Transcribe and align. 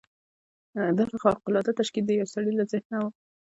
دغه 0.99 1.15
خارق 1.23 1.43
العاده 1.49 1.73
تشکیل 1.79 2.03
د 2.05 2.11
یوه 2.17 2.31
سړي 2.33 2.51
له 2.55 2.63
ذهنه 2.71 2.97
و 3.01 3.05